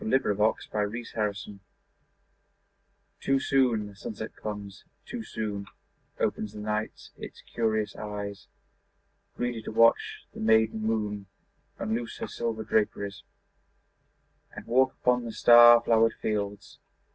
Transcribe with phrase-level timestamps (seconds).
[0.03, 0.35] Edna St.
[0.35, 1.59] Vincent Millay Luna
[3.19, 5.67] TOO soon the sunset comes; too soon
[6.19, 8.47] Opens the night its curious eyes,
[9.35, 11.27] Greedy to watch the maiden moon
[11.77, 13.21] Unloose her silver draperies
[14.55, 16.79] And walk upon the star flowered fields.